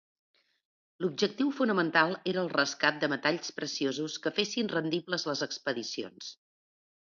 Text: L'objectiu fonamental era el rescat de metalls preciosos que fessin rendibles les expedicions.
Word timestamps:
L'objectiu 1.03 1.51
fonamental 1.59 2.15
era 2.31 2.41
el 2.45 2.49
rescat 2.55 2.97
de 3.05 3.11
metalls 3.13 3.53
preciosos 3.61 4.17
que 4.25 4.35
fessin 4.41 4.75
rendibles 4.79 5.29
les 5.31 5.47
expedicions. 5.51 6.35